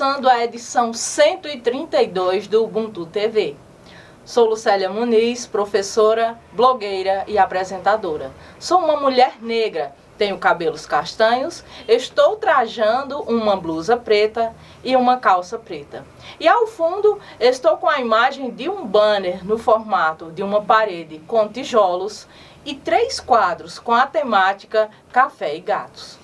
Começando 0.00 0.30
a 0.30 0.42
edição 0.42 0.94
132 0.94 2.48
do 2.48 2.64
Ubuntu 2.64 3.04
TV. 3.04 3.54
Sou 4.24 4.48
Lucélia 4.48 4.88
Muniz, 4.88 5.46
professora, 5.46 6.38
blogueira 6.54 7.22
e 7.28 7.36
apresentadora. 7.36 8.32
Sou 8.58 8.78
uma 8.78 8.98
mulher 8.98 9.34
negra, 9.42 9.94
tenho 10.16 10.38
cabelos 10.38 10.86
castanhos, 10.86 11.62
estou 11.86 12.36
trajando 12.36 13.20
uma 13.24 13.56
blusa 13.56 13.94
preta 13.94 14.54
e 14.82 14.96
uma 14.96 15.18
calça 15.18 15.58
preta. 15.58 16.02
E 16.40 16.48
ao 16.48 16.66
fundo 16.66 17.18
estou 17.38 17.76
com 17.76 17.86
a 17.86 18.00
imagem 18.00 18.48
de 18.50 18.70
um 18.70 18.86
banner 18.86 19.44
no 19.44 19.58
formato 19.58 20.32
de 20.32 20.42
uma 20.42 20.62
parede 20.62 21.18
com 21.26 21.46
tijolos 21.46 22.26
e 22.64 22.74
três 22.74 23.20
quadros 23.20 23.78
com 23.78 23.92
a 23.92 24.06
temática 24.06 24.88
Café 25.12 25.54
e 25.56 25.60
Gatos. 25.60 26.19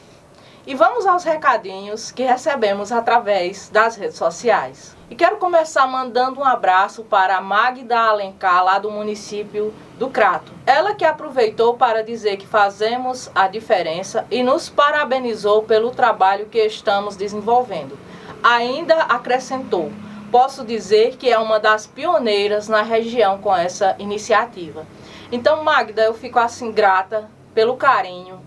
E 0.67 0.75
vamos 0.75 1.07
aos 1.07 1.23
recadinhos 1.23 2.11
que 2.11 2.25
recebemos 2.25 2.91
através 2.91 3.69
das 3.69 3.95
redes 3.95 4.17
sociais. 4.17 4.97
E 5.09 5.15
quero 5.15 5.37
começar 5.37 5.87
mandando 5.87 6.41
um 6.41 6.45
abraço 6.45 7.05
para 7.05 7.37
a 7.37 7.41
Magda 7.41 7.97
Alencar, 7.97 8.65
lá 8.65 8.77
do 8.77 8.91
município 8.91 9.73
do 9.97 10.11
Crato. 10.11 10.51
Ela 10.67 10.93
que 10.93 11.05
aproveitou 11.05 11.75
para 11.75 12.03
dizer 12.03 12.37
que 12.37 12.49
fazemos 12.49 13.31
a 13.33 13.47
diferença 13.47 14.27
e 14.29 14.43
nos 14.43 14.69
parabenizou 14.69 15.63
pelo 15.63 15.93
trabalho 15.93 16.47
que 16.47 16.59
estamos 16.59 17.15
desenvolvendo. 17.15 17.97
Ainda 18.43 19.03
acrescentou: 19.03 19.93
posso 20.33 20.65
dizer 20.65 21.17
que 21.17 21.31
é 21.31 21.39
uma 21.39 21.61
das 21.61 21.87
pioneiras 21.87 22.67
na 22.67 22.83
região 22.83 23.39
com 23.39 23.55
essa 23.55 23.95
iniciativa. 24.01 24.85
Então, 25.31 25.63
Magda, 25.63 26.03
eu 26.03 26.15
fico 26.15 26.41
assim 26.41 26.73
grata 26.73 27.31
pelo 27.55 27.77
carinho, 27.77 28.41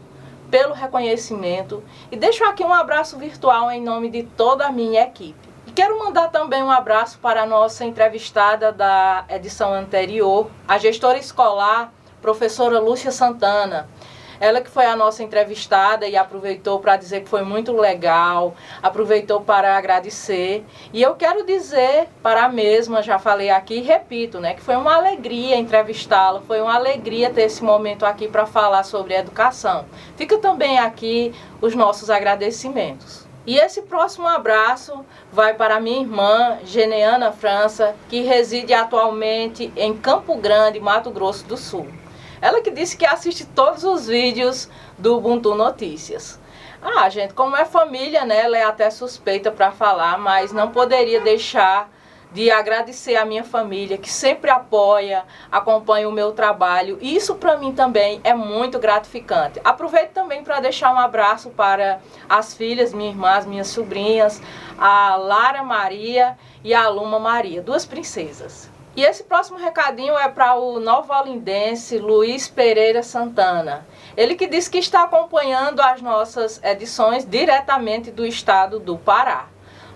pelo 0.49 0.73
reconhecimento 0.73 1.83
e 2.11 2.17
deixo 2.17 2.43
aqui 2.43 2.63
um 2.63 2.73
abraço 2.73 3.17
virtual 3.17 3.71
em 3.71 3.81
nome 3.81 4.09
de 4.09 4.23
toda 4.23 4.65
a 4.65 4.71
minha 4.71 5.03
equipe. 5.03 5.49
E 5.67 5.71
quero 5.71 5.99
mandar 5.99 6.29
também 6.29 6.63
um 6.63 6.71
abraço 6.71 7.19
para 7.19 7.43
a 7.43 7.45
nossa 7.45 7.85
entrevistada 7.85 8.71
da 8.71 9.25
edição 9.29 9.73
anterior, 9.73 10.49
a 10.67 10.77
gestora 10.77 11.17
escolar, 11.17 11.93
professora 12.21 12.79
Lúcia 12.79 13.11
Santana. 13.11 13.87
Ela 14.39 14.61
que 14.61 14.69
foi 14.69 14.85
a 14.85 14.95
nossa 14.95 15.21
entrevistada 15.21 16.07
e 16.07 16.15
aproveitou 16.15 16.79
para 16.79 16.95
dizer 16.95 17.21
que 17.21 17.29
foi 17.29 17.43
muito 17.43 17.73
legal, 17.75 18.55
aproveitou 18.81 19.41
para 19.41 19.75
agradecer. 19.75 20.65
E 20.93 21.01
eu 21.01 21.15
quero 21.15 21.45
dizer 21.45 22.07
para 22.23 22.45
a 22.45 22.49
mesma, 22.49 23.01
já 23.01 23.19
falei 23.19 23.49
aqui 23.49 23.75
e 23.75 23.81
repito, 23.81 24.39
né, 24.39 24.53
que 24.53 24.61
foi 24.61 24.75
uma 24.75 24.95
alegria 24.95 25.57
entrevistá-la, 25.57 26.41
foi 26.41 26.61
uma 26.61 26.75
alegria 26.75 27.29
ter 27.29 27.43
esse 27.43 27.63
momento 27.63 28.05
aqui 28.05 28.27
para 28.27 28.45
falar 28.45 28.83
sobre 28.83 29.13
educação. 29.13 29.85
Fica 30.15 30.37
também 30.37 30.79
aqui 30.79 31.33
os 31.61 31.75
nossos 31.75 32.09
agradecimentos. 32.09 33.27
E 33.45 33.57
esse 33.57 33.81
próximo 33.81 34.27
abraço 34.27 35.03
vai 35.31 35.53
para 35.53 35.79
minha 35.79 36.01
irmã, 36.01 36.59
Geneana 36.63 37.31
França, 37.31 37.95
que 38.07 38.21
reside 38.21 38.73
atualmente 38.73 39.73
em 39.75 39.95
Campo 39.97 40.35
Grande, 40.35 40.79
Mato 40.79 41.09
Grosso 41.09 41.45
do 41.45 41.57
Sul. 41.57 41.87
Ela 42.41 42.61
que 42.61 42.71
disse 42.71 42.97
que 42.97 43.05
assiste 43.05 43.45
todos 43.45 43.83
os 43.83 44.07
vídeos 44.07 44.69
do 44.97 45.17
Ubuntu 45.17 45.55
Notícias. 45.55 46.39
Ah, 46.81 47.09
gente, 47.09 47.33
como 47.33 47.57
é 47.57 47.65
família, 47.65 48.25
né? 48.25 48.39
Ela 48.39 48.57
é 48.57 48.63
até 48.63 48.89
suspeita 48.89 49.51
para 49.51 49.71
falar, 49.71 50.17
mas 50.17 50.53
não 50.53 50.71
poderia 50.71 51.19
deixar 51.19 51.91
de 52.31 52.51
agradecer 52.51 53.15
a 53.15 53.25
minha 53.25 53.43
família 53.43 53.97
que 53.97 54.09
sempre 54.09 54.51
apoia, 54.51 55.25
acompanha 55.51 56.07
o 56.07 56.11
meu 56.11 56.31
trabalho. 56.31 56.97
E 57.01 57.15
isso 57.15 57.35
para 57.35 57.57
mim 57.57 57.73
também 57.73 58.21
é 58.23 58.33
muito 58.33 58.79
gratificante. 58.79 59.59
Aproveito 59.63 60.11
também 60.11 60.43
para 60.43 60.59
deixar 60.59 60.93
um 60.93 60.99
abraço 60.99 61.49
para 61.49 61.99
as 62.27 62.53
filhas, 62.53 62.93
minha 62.93 63.09
irmã, 63.09 63.31
as 63.31 63.45
minhas 63.45 63.67
sobrinhas, 63.67 64.41
a 64.77 65.15
Lara 65.15 65.63
Maria 65.63 66.37
e 66.63 66.73
a 66.73 66.87
Luma 66.87 67.19
Maria, 67.19 67.61
duas 67.61 67.85
princesas. 67.85 68.68
E 68.95 69.03
esse 69.03 69.23
próximo 69.23 69.57
recadinho 69.57 70.17
é 70.17 70.27
para 70.27 70.55
o 70.55 70.79
nova-olindense 70.79 71.99
Luiz 71.99 72.47
Pereira 72.47 73.03
Santana. 73.03 73.85
Ele 74.17 74.35
que 74.35 74.47
diz 74.47 74.67
que 74.67 74.79
está 74.79 75.03
acompanhando 75.03 75.79
as 75.79 76.01
nossas 76.01 76.59
edições 76.63 77.23
diretamente 77.23 78.09
do 78.09 78.25
estado 78.25 78.79
do 78.79 78.97
Pará. 78.97 79.47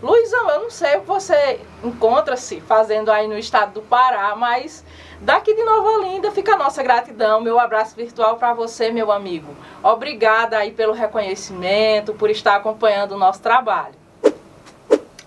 Luizão, 0.01 0.49
eu 0.49 0.61
não 0.61 0.69
sei 0.69 0.97
o 0.97 1.01
que 1.01 1.07
você 1.07 1.61
encontra-se 1.83 2.61
fazendo 2.61 3.09
aí 3.09 3.27
no 3.27 3.37
estado 3.37 3.75
do 3.75 3.81
Pará, 3.81 4.35
mas 4.35 4.83
daqui 5.21 5.55
de 5.55 5.63
Nova 5.63 5.89
Olinda 5.91 6.29
fica 6.29 6.53
a 6.53 6.57
nossa 6.57 6.83
gratidão, 6.83 7.39
meu 7.41 7.57
abraço 7.57 7.95
virtual 7.95 8.35
para 8.35 8.53
você, 8.53 8.91
meu 8.91 9.11
amigo. 9.11 9.55
Obrigada 9.81 10.57
aí 10.57 10.71
pelo 10.71 10.91
reconhecimento, 10.91 12.13
por 12.13 12.29
estar 12.29 12.57
acompanhando 12.57 13.13
o 13.13 13.17
nosso 13.17 13.41
trabalho. 13.41 14.02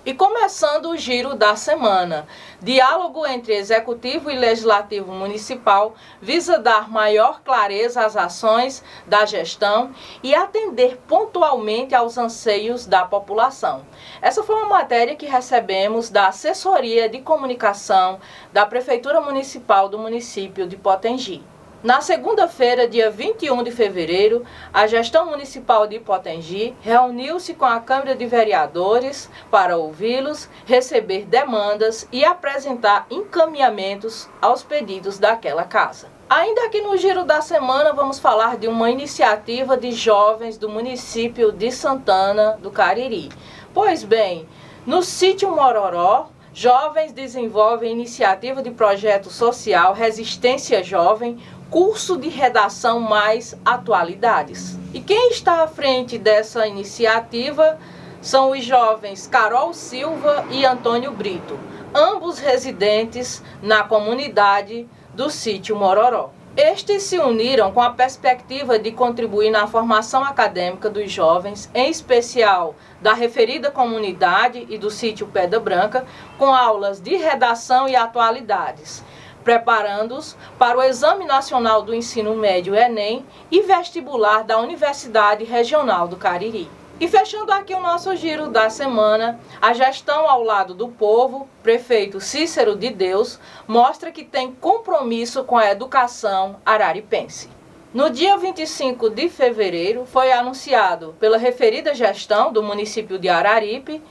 E 0.06 0.14
começando 0.14 0.90
o 0.90 0.96
giro 0.96 1.34
da 1.34 1.56
semana, 1.56 2.28
diálogo 2.62 3.26
entre 3.26 3.56
executivo 3.56 4.30
e 4.30 4.36
legislativo 4.36 5.10
municipal 5.10 5.96
visa 6.22 6.60
dar 6.60 6.88
maior 6.88 7.40
clareza 7.42 8.06
às 8.06 8.16
ações 8.16 8.84
da 9.04 9.26
gestão 9.26 9.92
e 10.22 10.32
atender 10.32 10.96
pontualmente 11.08 11.92
aos 11.92 12.16
anseios 12.16 12.86
da 12.86 13.04
população. 13.04 13.84
Essa 14.22 14.44
foi 14.44 14.54
uma 14.54 14.68
matéria 14.68 15.16
que 15.16 15.26
recebemos 15.26 16.08
da 16.08 16.28
assessoria 16.28 17.08
de 17.08 17.20
comunicação 17.20 18.20
da 18.52 18.64
Prefeitura 18.64 19.20
Municipal 19.20 19.88
do 19.88 19.98
município 19.98 20.68
de 20.68 20.76
Potengi. 20.76 21.42
Na 21.84 22.00
segunda-feira, 22.00 22.88
dia 22.88 23.10
21 23.10 23.62
de 23.62 23.70
fevereiro, 23.70 24.44
a 24.72 24.86
gestão 24.86 25.26
municipal 25.26 25.86
de 25.86 26.00
Potengi 26.00 26.74
reuniu-se 26.80 27.52
com 27.52 27.66
a 27.66 27.78
Câmara 27.78 28.14
de 28.14 28.24
Vereadores 28.24 29.28
para 29.50 29.76
ouvi-los, 29.76 30.48
receber 30.64 31.26
demandas 31.26 32.08
e 32.10 32.24
apresentar 32.24 33.06
encaminhamentos 33.10 34.26
aos 34.40 34.62
pedidos 34.62 35.18
daquela 35.18 35.64
casa. 35.64 36.08
Ainda 36.30 36.64
aqui 36.64 36.80
no 36.80 36.96
giro 36.96 37.24
da 37.24 37.42
semana, 37.42 37.92
vamos 37.92 38.18
falar 38.18 38.56
de 38.56 38.66
uma 38.66 38.90
iniciativa 38.90 39.76
de 39.76 39.92
jovens 39.92 40.56
do 40.56 40.70
município 40.70 41.52
de 41.52 41.70
Santana 41.70 42.58
do 42.60 42.70
Cariri. 42.70 43.28
Pois 43.74 44.02
bem, 44.02 44.48
no 44.86 45.02
sítio 45.02 45.54
Mororó, 45.54 46.30
jovens 46.56 47.12
desenvolvem 47.12 47.92
iniciativa 47.92 48.62
de 48.62 48.70
projeto 48.70 49.28
social 49.28 49.92
Resistência 49.92 50.82
Jovem, 50.82 51.38
curso 51.70 52.16
de 52.16 52.28
redação 52.28 53.00
mais 53.00 53.56
atualidades. 53.64 54.78
E 54.94 55.00
quem 55.00 55.30
está 55.30 55.64
à 55.64 55.68
frente 55.68 56.16
dessa 56.16 56.66
iniciativa 56.66 57.78
são 58.20 58.50
os 58.50 58.64
jovens 58.64 59.26
Carol 59.26 59.74
Silva 59.74 60.46
e 60.50 60.64
Antônio 60.64 61.12
Brito, 61.12 61.58
ambos 61.94 62.38
residentes 62.38 63.42
na 63.62 63.82
comunidade 63.82 64.88
do 65.14 65.28
sítio 65.28 65.76
Mororó. 65.76 66.30
Estes 66.56 67.02
se 67.02 67.18
uniram 67.18 67.70
com 67.70 67.82
a 67.82 67.90
perspectiva 67.90 68.78
de 68.78 68.90
contribuir 68.90 69.50
na 69.50 69.66
formação 69.66 70.24
acadêmica 70.24 70.88
dos 70.88 71.12
jovens, 71.12 71.68
em 71.74 71.90
especial 71.90 72.74
da 73.02 73.12
referida 73.12 73.70
comunidade 73.70 74.66
e 74.70 74.78
do 74.78 74.90
sítio 74.90 75.26
Pedra 75.26 75.60
Branca, 75.60 76.06
com 76.38 76.54
aulas 76.54 76.98
de 76.98 77.14
redação 77.16 77.86
e 77.86 77.94
atualidades 77.94 79.04
preparando-os 79.46 80.36
para 80.58 80.76
o 80.76 80.82
Exame 80.82 81.24
Nacional 81.24 81.80
do 81.80 81.94
Ensino 81.94 82.34
Médio 82.34 82.74
Enem 82.74 83.24
e 83.48 83.60
vestibular 83.60 84.42
da 84.42 84.58
Universidade 84.58 85.44
Regional 85.44 86.08
do 86.08 86.16
Cariri. 86.16 86.68
E 86.98 87.06
fechando 87.06 87.52
aqui 87.52 87.72
o 87.72 87.80
nosso 87.80 88.16
giro 88.16 88.48
da 88.48 88.68
semana, 88.68 89.38
a 89.62 89.72
gestão 89.72 90.28
ao 90.28 90.42
lado 90.42 90.74
do 90.74 90.88
povo, 90.88 91.48
prefeito 91.62 92.20
Cícero 92.20 92.74
de 92.74 92.90
Deus, 92.90 93.38
mostra 93.68 94.10
que 94.10 94.24
tem 94.24 94.50
compromisso 94.50 95.44
com 95.44 95.56
a 95.56 95.70
educação 95.70 96.56
araripense. 96.66 97.48
No 97.94 98.10
dia 98.10 98.36
25 98.36 99.08
de 99.10 99.28
fevereiro, 99.28 100.04
foi 100.06 100.32
anunciado 100.32 101.14
pela 101.20 101.38
referida 101.38 101.94
gestão 101.94 102.52
do 102.52 102.64
município 102.64 103.16
de 103.16 103.28
Araripe 103.28 104.02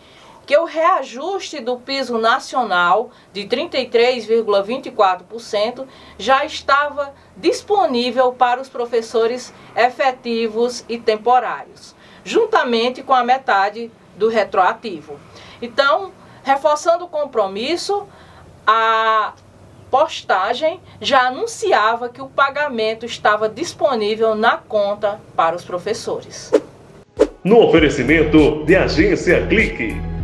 que 0.46 0.58
o 0.58 0.66
reajuste 0.66 1.60
do 1.60 1.78
piso 1.78 2.18
nacional 2.18 3.12
de 3.34 3.46
33,24% 3.46 5.86
já 6.18 6.46
estava 6.46 7.14
disponível 7.36 8.32
para 8.32 8.62
os 8.62 8.70
professores 8.70 9.54
efetivos 9.76 10.86
e 10.88 10.98
temporários, 11.00 11.96
juntamente 12.24 13.02
com 13.02 13.14
a 13.14 13.24
metade 13.24 13.92
do 14.16 14.30
retroativo. 14.30 15.20
Então, 15.62 16.12
reforçando 16.44 17.06
o 17.06 17.10
compromisso, 17.10 18.08
a 18.68 19.34
postagem 19.90 20.80
já 21.00 21.28
anunciava 21.28 22.10
que 22.10 22.22
o 22.22 22.28
pagamento 22.28 23.06
estava 23.06 23.48
disponível 23.50 24.36
na 24.36 24.58
conta 24.58 25.20
para 25.36 25.56
os 25.56 25.64
professores. 25.64 26.52
No 27.44 27.64
oferecimento 27.64 28.64
de 28.66 28.76
agência 28.76 29.48
Clique 29.48 30.15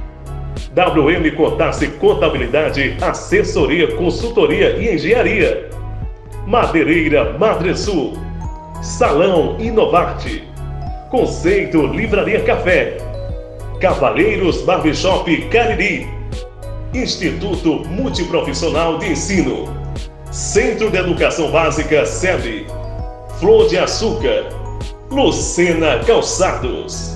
WM 0.74 1.36
Contasse 1.36 1.88
Contabilidade, 1.88 2.96
Assessoria, 3.02 3.94
Consultoria 3.96 4.78
e 4.78 4.96
Engenharia. 4.96 5.70
Madeireira 6.48 7.38
Madresul. 7.38 8.14
Salão 8.82 9.58
Inovarte. 9.60 10.44
Conceito 11.10 11.86
Livraria 11.88 12.42
Café. 12.44 12.98
Cavaleiros 13.82 14.62
Barbershop 14.62 15.50
Cariri. 15.50 16.08
Instituto 16.94 17.86
Multiprofissional 17.90 18.98
de 18.98 19.12
Ensino. 19.12 19.68
Centro 20.32 20.90
de 20.90 20.98
Educação 20.98 21.52
Básica 21.52 22.06
SEB. 22.06 22.66
Flor 23.40 23.68
de 23.68 23.78
Açúcar. 23.78 24.46
Lucena 25.10 26.00
Calçados. 26.06 27.11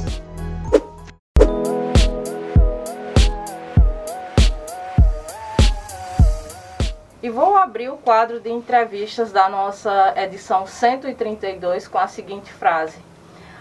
Vou 7.35 7.57
abrir 7.57 7.89
o 7.89 7.97
quadro 7.97 8.39
de 8.39 8.49
entrevistas 8.49 9.29
da 9.29 9.49
nossa 9.49 10.13
edição 10.15 10.65
132 10.65 11.85
com 11.85 11.97
a 11.97 12.07
seguinte 12.07 12.49
frase: 12.53 12.97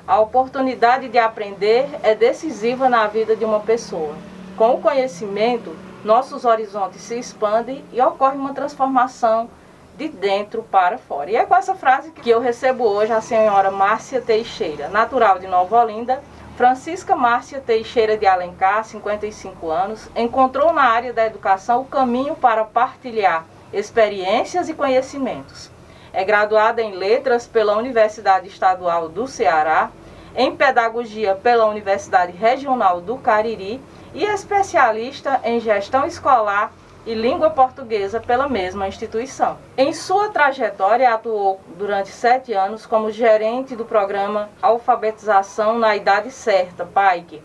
A 0.06 0.21
oportunidade 0.21 1.09
de 1.09 1.19
aprender 1.19 1.88
é 2.05 2.15
decisiva 2.15 2.88
na 2.88 3.09
vida 3.09 3.35
de 3.35 3.44
uma 3.44 3.59
pessoa. 3.59 4.15
Com 4.56 4.75
o 4.75 4.81
conhecimento, 4.81 5.76
nossos 6.05 6.44
horizontes 6.44 7.03
se 7.03 7.19
expandem 7.19 7.85
e 7.93 8.00
ocorre 8.00 8.37
uma 8.37 8.55
transformação 8.55 9.50
de 9.97 10.06
dentro 10.06 10.62
para 10.62 10.97
fora. 10.97 11.32
E 11.32 11.35
é 11.35 11.44
com 11.44 11.56
essa 11.56 11.75
frase 11.75 12.12
que 12.12 12.31
eu 12.31 12.38
recebo 12.38 12.85
hoje 12.85 13.12
a 13.12 13.21
senhora 13.21 13.73
Márcia 13.73 14.21
Teixeira, 14.21 14.88
natural 14.88 15.41
de 15.41 15.49
Nova 15.49 15.82
Olinda. 15.82 16.23
Francisca 16.56 17.17
Márcia 17.17 17.61
Teixeira 17.61 18.17
de 18.17 18.25
Alencar, 18.25 18.85
55 18.85 19.69
anos, 19.69 20.09
encontrou 20.15 20.73
na 20.73 20.85
área 20.85 21.12
da 21.12 21.26
educação 21.26 21.81
o 21.81 21.85
caminho 21.85 22.37
para 22.37 22.65
partilhar 22.65 23.44
experiências 23.75 24.69
e 24.69 24.75
conhecimentos. 24.75 25.71
É 26.12 26.25
graduada 26.25 26.81
em 26.81 26.94
Letras 26.94 27.47
pela 27.47 27.76
Universidade 27.76 28.49
Estadual 28.49 29.09
do 29.09 29.26
Ceará, 29.26 29.91
em 30.37 30.55
Pedagogia 30.55 31.35
pela 31.35 31.67
Universidade 31.67 32.32
Regional 32.32 33.00
do 33.00 33.17
Cariri 33.17 33.81
e 34.15 34.25
especialista 34.25 35.41
em 35.44 35.61
Gestão 35.61 36.06
Escolar 36.06 36.73
e 37.06 37.15
Língua 37.15 37.50
Portuguesa 37.50 38.19
pela 38.19 38.49
mesma 38.49 38.88
instituição. 38.88 39.59
Em 39.76 39.93
sua 39.93 40.31
trajetória, 40.31 41.12
atuou 41.12 41.61
durante 41.76 42.09
sete 42.09 42.53
anos 42.53 42.87
como 42.87 43.11
gerente 43.11 43.76
do 43.76 43.85
programa 43.85 44.49
Alfabetização 44.62 45.79
na 45.79 45.94
Idade 45.94 46.31
Certa, 46.31 46.85
PAIC. 46.87 47.43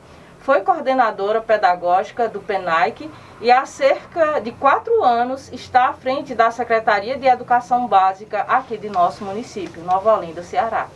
Foi 0.49 0.61
coordenadora 0.61 1.41
pedagógica 1.41 2.27
do 2.27 2.39
PENAIC 2.39 3.07
e 3.39 3.51
há 3.51 3.67
cerca 3.67 4.39
de 4.39 4.51
quatro 4.51 5.03
anos 5.03 5.53
está 5.53 5.89
à 5.89 5.93
frente 5.93 6.33
da 6.33 6.49
Secretaria 6.49 7.15
de 7.19 7.27
Educação 7.27 7.85
Básica 7.85 8.41
aqui 8.47 8.75
de 8.75 8.89
nosso 8.89 9.23
município, 9.23 9.83
Nova 9.83 10.17
Olinda, 10.17 10.41
Ceará. 10.41 10.87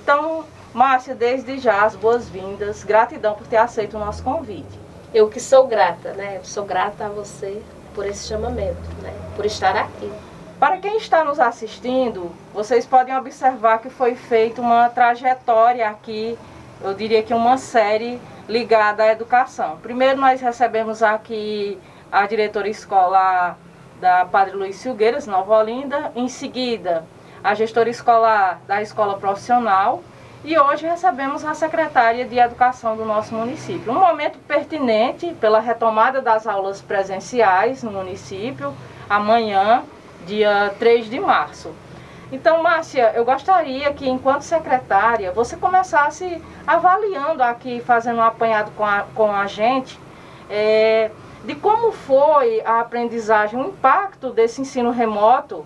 Então, 0.00 0.44
Márcia, 0.72 1.12
desde 1.12 1.58
já 1.58 1.84
as 1.84 1.96
boas-vindas, 1.96 2.84
gratidão 2.84 3.34
por 3.34 3.48
ter 3.48 3.56
aceito 3.56 3.96
o 3.96 3.98
nosso 3.98 4.22
convite. 4.22 4.78
Eu 5.12 5.28
que 5.28 5.40
sou 5.40 5.66
grata, 5.66 6.12
né? 6.12 6.36
Eu 6.36 6.44
sou 6.44 6.64
grata 6.64 7.06
a 7.06 7.08
você 7.08 7.60
por 7.96 8.06
esse 8.06 8.28
chamamento, 8.28 8.88
né? 9.02 9.12
Por 9.34 9.44
estar 9.44 9.76
aqui. 9.76 10.12
Para 10.60 10.76
quem 10.76 10.98
está 10.98 11.24
nos 11.24 11.40
assistindo, 11.40 12.30
vocês 12.52 12.86
podem 12.86 13.16
observar 13.16 13.80
que 13.80 13.90
foi 13.90 14.14
feita 14.14 14.60
uma 14.60 14.88
trajetória 14.88 15.88
aqui, 15.88 16.38
eu 16.80 16.94
diria 16.94 17.24
que 17.24 17.34
uma 17.34 17.58
série 17.58 18.20
ligada 18.48 19.02
à 19.02 19.12
educação. 19.12 19.78
Primeiro 19.82 20.20
nós 20.20 20.40
recebemos 20.40 21.02
aqui 21.02 21.78
a 22.10 22.26
diretora 22.26 22.68
escolar 22.68 23.58
da 24.00 24.24
Padre 24.24 24.56
Luiz 24.56 24.76
Silgueiras, 24.76 25.26
Nova 25.26 25.56
Olinda, 25.56 26.12
em 26.14 26.28
seguida 26.28 27.04
a 27.42 27.54
gestora 27.54 27.90
escolar 27.90 28.60
da 28.66 28.80
escola 28.80 29.18
profissional 29.18 30.02
e 30.44 30.58
hoje 30.58 30.86
recebemos 30.86 31.44
a 31.44 31.54
secretária 31.54 32.24
de 32.24 32.38
Educação 32.38 32.96
do 32.96 33.04
nosso 33.04 33.34
município. 33.34 33.92
Um 33.92 33.98
momento 33.98 34.38
pertinente 34.46 35.34
pela 35.40 35.58
retomada 35.58 36.20
das 36.20 36.46
aulas 36.46 36.82
presenciais 36.82 37.82
no 37.82 37.90
município, 37.90 38.74
amanhã, 39.08 39.82
dia 40.26 40.74
3 40.78 41.08
de 41.08 41.18
março. 41.18 41.70
Então, 42.34 42.60
Márcia, 42.60 43.12
eu 43.14 43.24
gostaria 43.24 43.92
que, 43.92 44.08
enquanto 44.08 44.42
secretária, 44.42 45.30
você 45.30 45.56
começasse 45.56 46.42
avaliando 46.66 47.44
aqui, 47.44 47.80
fazendo 47.80 48.18
um 48.18 48.24
apanhado 48.24 48.72
com 48.72 48.84
a, 48.84 49.04
com 49.14 49.30
a 49.30 49.46
gente, 49.46 50.00
é, 50.50 51.12
de 51.44 51.54
como 51.54 51.92
foi 51.92 52.60
a 52.62 52.80
aprendizagem, 52.80 53.56
o 53.60 53.68
impacto 53.68 54.30
desse 54.30 54.60
ensino 54.60 54.90
remoto 54.90 55.64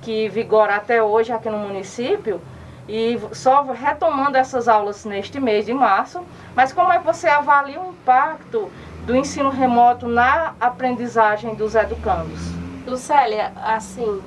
que 0.00 0.26
vigora 0.30 0.76
até 0.76 1.02
hoje 1.02 1.32
aqui 1.32 1.50
no 1.50 1.58
município, 1.58 2.40
e 2.88 3.20
só 3.32 3.60
retomando 3.64 4.38
essas 4.38 4.68
aulas 4.68 5.04
neste 5.04 5.38
mês 5.38 5.66
de 5.66 5.74
março, 5.74 6.24
mas 6.54 6.72
como 6.72 6.90
é 6.94 6.98
que 6.98 7.04
você 7.04 7.28
avalia 7.28 7.78
o 7.78 7.90
impacto 7.90 8.70
do 9.04 9.14
ensino 9.14 9.50
remoto 9.50 10.08
na 10.08 10.54
aprendizagem 10.58 11.54
dos 11.54 11.74
educandos? 11.74 12.40
Lucélia, 12.86 13.52
assim, 13.62 14.22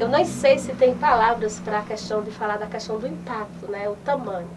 eu 0.00 0.08
nem 0.08 0.24
sei 0.24 0.58
se 0.58 0.72
tem 0.74 0.94
palavras 0.94 1.58
para 1.58 1.80
a 1.80 1.82
questão 1.82 2.22
de 2.22 2.30
falar 2.30 2.56
da 2.56 2.66
questão 2.66 2.98
do 2.98 3.06
impacto, 3.06 3.68
né, 3.68 3.88
o 3.88 3.96
tamanho, 3.96 4.48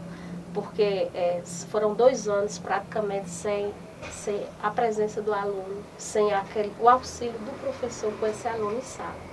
porque 0.53 1.07
é, 1.15 1.41
foram 1.69 1.95
dois 1.95 2.27
anos 2.27 2.59
praticamente 2.59 3.29
sem, 3.29 3.73
sem 4.11 4.45
a 4.61 4.69
presença 4.69 5.21
do 5.21 5.33
aluno, 5.33 5.83
sem 5.97 6.31
aquele, 6.31 6.71
o 6.79 6.87
auxílio 6.87 7.39
do 7.39 7.59
professor 7.61 8.13
com 8.19 8.27
esse 8.27 8.47
aluno 8.47 8.77
em 8.77 8.81
sala. 8.81 9.31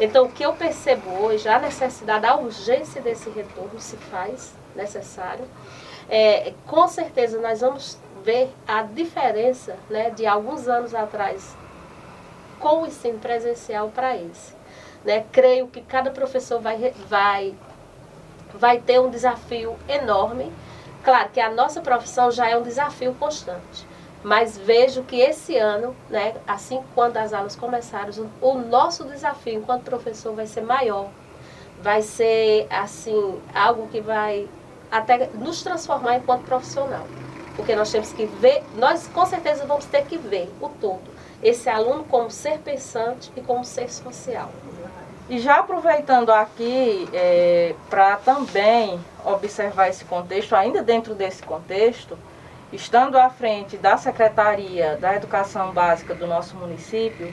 Então, 0.00 0.24
o 0.24 0.28
que 0.28 0.44
eu 0.44 0.52
percebo 0.54 1.08
hoje, 1.22 1.48
a 1.48 1.60
necessidade, 1.60 2.26
a 2.26 2.34
urgência 2.34 3.00
desse 3.00 3.30
retorno 3.30 3.78
se 3.78 3.96
faz 3.96 4.52
necessário. 4.74 5.44
É, 6.10 6.52
com 6.66 6.88
certeza, 6.88 7.40
nós 7.40 7.60
vamos 7.60 7.96
ver 8.24 8.50
a 8.66 8.82
diferença 8.82 9.76
né, 9.88 10.10
de 10.10 10.26
alguns 10.26 10.66
anos 10.66 10.92
atrás 10.94 11.54
com 12.58 12.82
o 12.82 12.86
ensino 12.86 13.20
presencial 13.20 13.90
para 13.94 14.16
esse. 14.16 14.63
Né? 15.04 15.24
Creio 15.30 15.66
que 15.68 15.80
cada 15.82 16.10
professor 16.10 16.60
vai, 16.60 16.92
vai, 17.08 17.54
vai 18.54 18.80
ter 18.80 19.00
um 19.00 19.10
desafio 19.10 19.76
enorme. 19.88 20.52
Claro 21.02 21.28
que 21.30 21.40
a 21.40 21.50
nossa 21.50 21.80
profissão 21.80 22.30
já 22.30 22.48
é 22.48 22.56
um 22.56 22.62
desafio 22.62 23.14
constante. 23.14 23.86
Mas 24.22 24.56
vejo 24.56 25.02
que 25.02 25.20
esse 25.20 25.58
ano, 25.58 25.94
né, 26.08 26.34
assim 26.46 26.82
quando 26.94 27.18
as 27.18 27.34
aulas 27.34 27.54
começaram, 27.54 28.10
o 28.40 28.54
nosso 28.54 29.04
desafio 29.04 29.58
enquanto 29.58 29.84
professor 29.84 30.34
vai 30.34 30.46
ser 30.46 30.62
maior. 30.62 31.10
Vai 31.82 32.00
ser 32.00 32.66
assim, 32.70 33.38
algo 33.54 33.86
que 33.88 34.00
vai 34.00 34.48
até 34.90 35.28
nos 35.34 35.62
transformar 35.62 36.16
enquanto 36.16 36.44
profissional. 36.44 37.06
Porque 37.54 37.76
nós 37.76 37.92
temos 37.92 38.12
que 38.12 38.24
ver, 38.24 38.62
nós 38.76 39.06
com 39.08 39.26
certeza 39.26 39.66
vamos 39.66 39.84
ter 39.84 40.06
que 40.06 40.16
ver 40.16 40.50
o 40.58 40.68
todo. 40.68 41.02
Esse 41.42 41.68
aluno 41.68 42.04
como 42.04 42.30
ser 42.30 42.58
pensante 42.60 43.30
e 43.36 43.42
como 43.42 43.62
ser 43.62 43.90
social. 43.90 44.50
E 45.28 45.38
já 45.38 45.60
aproveitando 45.60 46.30
aqui 46.30 47.08
é, 47.12 47.74
para 47.88 48.16
também 48.16 49.00
observar 49.24 49.88
esse 49.88 50.04
contexto, 50.04 50.54
ainda 50.54 50.82
dentro 50.82 51.14
desse 51.14 51.42
contexto, 51.42 52.18
estando 52.70 53.16
à 53.16 53.30
frente 53.30 53.78
da 53.78 53.96
Secretaria 53.96 54.98
da 55.00 55.14
Educação 55.14 55.72
Básica 55.72 56.14
do 56.14 56.26
nosso 56.26 56.56
município, 56.56 57.32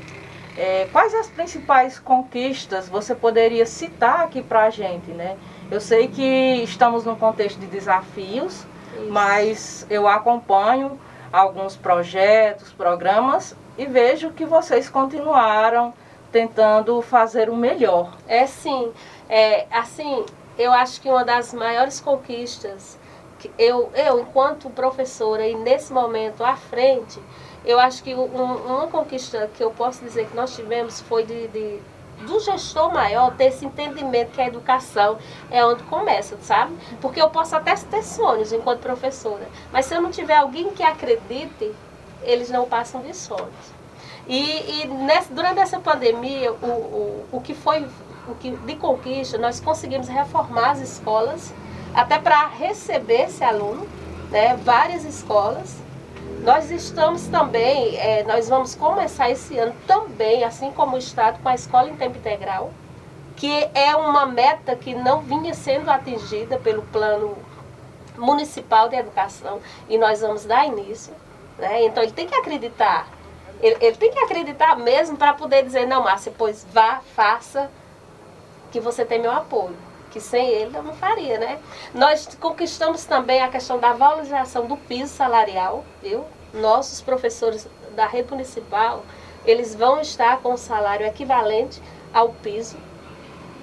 é, 0.58 0.88
quais 0.92 1.14
as 1.14 1.28
principais 1.28 2.00
conquistas 2.00 2.88
você 2.88 3.14
poderia 3.14 3.66
citar 3.66 4.22
aqui 4.22 4.42
para 4.42 4.64
a 4.64 4.70
gente, 4.70 5.12
né? 5.12 5.38
Eu 5.70 5.82
sei 5.82 6.08
que 6.08 6.64
estamos 6.64 7.04
num 7.04 7.16
contexto 7.16 7.60
de 7.60 7.68
desafios, 7.68 8.54
Isso. 8.54 9.10
mas 9.10 9.86
eu 9.90 10.08
acompanho 10.08 10.98
alguns 11.32 11.76
projetos, 11.76 12.72
programas 12.72 13.56
e 13.78 13.86
vejo 13.86 14.32
que 14.32 14.46
vocês 14.46 14.90
continuaram 14.90 15.94
tentando 16.32 17.02
fazer 17.02 17.50
o 17.50 17.56
melhor. 17.56 18.18
É 18.28 18.46
sim, 18.48 18.92
é, 19.30 19.68
assim, 19.72 20.26
eu 20.58 20.72
acho 20.72 21.02
que 21.02 21.10
uma 21.10 21.26
das 21.26 21.54
maiores 21.54 22.00
conquistas 22.00 22.98
que 23.40 23.52
eu, 23.58 23.92
eu 23.96 24.20
enquanto 24.20 24.70
professora 24.70 25.48
e 25.48 25.56
nesse 25.56 25.92
momento 25.92 26.44
à 26.44 26.56
frente, 26.56 27.20
eu 27.66 27.80
acho 27.80 28.04
que 28.04 28.14
um, 28.14 28.26
uma 28.26 28.88
conquista 28.88 29.50
que 29.56 29.64
eu 29.64 29.72
posso 29.72 30.04
dizer 30.04 30.28
que 30.28 30.36
nós 30.36 30.56
tivemos 30.56 31.02
foi 31.02 31.24
de, 31.24 31.48
de 31.48 31.80
do 32.22 32.40
gestor 32.40 32.94
maior 32.94 33.36
ter 33.36 33.46
esse 33.46 33.66
entendimento 33.66 34.32
que 34.32 34.42
a 34.42 34.48
educação 34.48 35.18
é 35.50 35.66
onde 35.66 35.82
começa, 35.84 36.38
sabe? 36.42 36.76
Porque 37.02 37.20
eu 37.20 37.30
posso 37.30 37.56
até 37.56 37.74
ter 37.76 38.04
sonhos 38.04 38.54
enquanto 38.54 38.82
professora, 38.82 39.48
mas 39.72 39.86
se 39.86 39.96
eu 39.96 40.02
não 40.02 40.12
tiver 40.12 40.36
alguém 40.36 40.70
que 40.70 40.84
acredite, 40.84 41.74
eles 42.22 42.50
não 42.50 42.68
passam 42.68 43.02
de 43.02 43.16
sonhos. 43.16 43.81
E, 44.28 44.82
e 44.82 44.88
nesse, 44.88 45.32
durante 45.34 45.60
essa 45.60 45.80
pandemia, 45.80 46.52
o, 46.54 46.66
o, 46.66 47.26
o 47.34 47.42
que 47.42 47.54
foi 47.54 47.88
o 48.28 48.36
que, 48.36 48.52
de 48.52 48.76
conquista, 48.76 49.38
nós 49.38 49.60
conseguimos 49.60 50.08
reformar 50.08 50.72
as 50.72 50.80
escolas, 50.80 51.54
até 51.94 52.20
para 52.20 52.48
receber 52.48 53.24
esse 53.24 53.44
aluno, 53.44 53.88
né, 54.30 54.56
várias 54.58 55.04
escolas. 55.04 55.78
Nós 56.44 56.72
estamos 56.72 57.28
também, 57.28 57.98
é, 57.98 58.24
nós 58.24 58.50
vamos 58.50 58.74
começar 58.74 59.30
esse 59.30 59.58
ano 59.58 59.76
também, 59.86 60.44
assim 60.44 60.72
como 60.72 60.96
o 60.96 61.00
Estado, 61.00 61.40
com 61.42 61.50
a 61.50 61.56
escola 61.56 61.90
em 61.90 61.96
tempo 61.96 62.18
integral, 62.18 62.72
que 63.36 63.70
é 63.74 63.96
uma 63.96 64.26
meta 64.26 64.76
que 64.76 64.96
não 64.96 65.22
vinha 65.22 65.54
sendo 65.54 65.90
atingida 65.90 66.58
pelo 66.58 66.82
plano 66.84 67.38
municipal 68.18 68.90
de 68.90 68.96
educação 68.96 69.60
e 69.90 69.98
nós 69.98 70.22
vamos 70.22 70.46
dar 70.46 70.66
início. 70.66 71.14
Né? 71.58 71.86
Então 71.86 72.02
ele 72.02 72.12
tem 72.12 72.28
que 72.28 72.36
acreditar. 72.36 73.08
Ele, 73.62 73.78
ele 73.80 73.98
tem 73.98 74.12
que 74.12 74.20
acreditar 74.20 74.76
mesmo 74.76 75.18
para 75.18 75.34
poder 75.34 75.64
dizer, 75.64 75.86
não, 75.86 76.04
Márcia, 76.04 76.34
pois 76.38 76.66
vá, 76.74 77.02
faça, 77.16 77.70
que 78.72 78.80
você 78.80 79.06
tem 79.06 79.20
meu 79.20 79.32
apoio. 79.32 79.76
Que 80.10 80.20
sem 80.20 80.50
ele 80.50 80.76
eu 80.76 80.84
não 80.84 80.94
faria, 80.94 81.38
né? 81.38 81.60
Nós 81.94 82.28
conquistamos 82.40 83.06
também 83.06 83.42
a 83.42 83.48
questão 83.48 83.80
da 83.80 83.94
valorização 83.94 84.66
do 84.66 84.76
piso 84.76 85.14
salarial, 85.14 85.86
viu? 86.02 86.26
Nossos 86.54 87.00
professores 87.02 87.68
da 87.96 88.08
rede 88.08 88.30
municipal, 88.30 89.04
eles 89.46 89.74
vão 89.74 90.02
estar 90.02 90.40
com 90.40 90.58
salário 90.58 91.06
equivalente 91.06 91.82
ao 92.14 92.30
piso, 92.30 92.78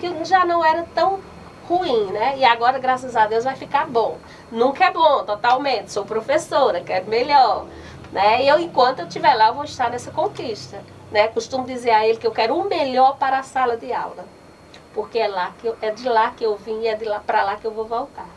que 0.01 0.25
já 0.25 0.45
não 0.45 0.65
era 0.65 0.85
tão 0.95 1.21
ruim, 1.69 2.07
né? 2.07 2.35
E 2.39 2.45
agora, 2.45 2.79
graças 2.79 3.15
a 3.15 3.27
Deus, 3.27 3.45
vai 3.45 3.55
ficar 3.55 3.87
bom. 3.87 4.17
Nunca 4.51 4.87
é 4.87 4.91
bom, 4.91 5.25
totalmente. 5.25 5.93
Sou 5.93 6.05
professora, 6.05 6.81
quero 6.81 7.07
melhor. 7.09 7.67
Né? 8.13 8.45
E 8.45 8.49
eu, 8.49 8.59
enquanto 8.59 9.01
eu 9.01 9.07
estiver 9.07 9.35
lá, 9.35 9.49
eu 9.49 9.55
vou 9.55 9.65
estar 9.65 9.91
nessa 9.91 10.11
conquista. 10.11 10.83
Né? 11.11 11.29
Costumo 11.29 11.67
dizer 11.67 11.91
a 11.91 12.07
ele 12.07 12.19
que 12.19 12.27
eu 12.27 12.33
quero 12.33 12.57
o 12.57 12.69
melhor 12.69 13.17
para 13.17 13.39
a 13.39 13.43
sala 13.43 13.77
de 13.77 13.93
aula. 13.93 14.25
Porque 14.95 15.19
é, 15.19 15.29
lá 15.29 15.53
que 15.59 15.67
eu, 15.67 15.77
é 15.81 15.91
de 15.91 16.09
lá 16.09 16.31
que 16.31 16.45
eu 16.45 16.57
vim 16.57 16.81
e 16.81 16.89
é 16.89 16.95
de 16.95 17.05
lá 17.05 17.21
para 17.21 17.43
lá 17.45 17.57
que 17.57 17.67
eu 17.67 17.71
vou 17.71 17.85
voltar. 17.85 18.29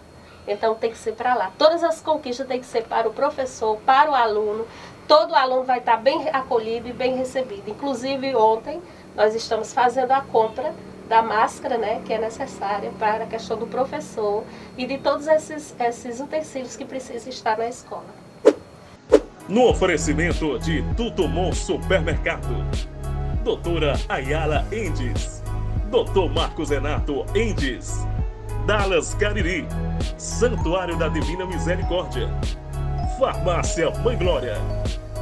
Então 0.48 0.75
tem 0.75 0.92
que 0.92 0.98
ser 0.98 1.13
para 1.13 1.34
lá. 1.34 1.51
Todas 1.58 1.84
as 1.84 2.01
conquistas 2.01 2.48
têm 2.48 2.60
que 2.60 2.66
ser 2.66 2.84
para 2.84 3.08
o 3.08 3.13
professor, 3.13 3.78
para 3.86 4.12
o 4.12 4.16
aluno. 4.16 4.68
Todo 5.08 5.36
aluno 5.36 5.63
vai 5.63 5.80
estar 5.80 5.98
bem 5.98 6.30
acolhido 6.30 6.88
e 6.88 6.94
bem 6.94 7.16
recebido. 7.16 7.70
Inclusive 7.70 8.36
ontem 8.36 8.82
nós 9.16 9.36
estamos 9.36 9.74
fazendo 9.74 10.12
a 10.12 10.22
compra 10.22 10.74
da 11.08 11.22
máscara, 11.22 11.78
né, 11.78 12.01
que 12.06 12.13
é 12.13 12.18
necessária 12.18 12.90
para 12.98 13.25
a 13.25 13.28
questão 13.28 13.58
do 13.58 13.68
professor 13.68 14.46
e 14.78 14.86
de 14.86 14.98
todos 14.98 15.28
esses, 15.28 15.75
esses 15.78 16.22
utensílios 16.22 16.78
que 16.78 16.86
precisam 16.86 17.30
estar 17.30 17.58
na 17.58 17.68
escola. 17.68 18.21
No 19.51 19.67
oferecimento 19.67 20.58
de 20.60 20.81
Tutumon 20.96 21.51
Supermercado, 21.51 22.65
Doutora 23.43 24.00
Ayala 24.08 24.65
Endes, 24.72 25.43
Doutor 25.89 26.31
Marcos 26.31 26.70
Renato 26.70 27.25
Endes, 27.36 28.08
Dallas 28.65 29.13
Cariri, 29.15 29.67
Santuário 30.17 30.96
da 30.98 31.10
Divina 31.10 31.46
Misericórdia, 31.46 32.29
Farmácia 33.20 33.91
Mãe 34.05 34.17
Glória, 34.17 34.55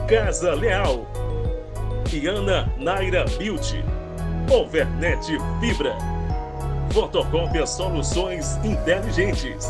Casa 0.07 0.53
Leal, 0.53 1.07
Iana 2.13 2.71
Naira 2.77 3.25
Beauty. 3.39 3.83
Overnet 4.51 5.25
Fibra. 5.59 5.97
Fotocópia 6.91 7.65
Soluções 7.65 8.57
Inteligentes. 8.63 9.67